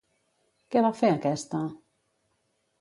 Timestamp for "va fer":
0.87-1.13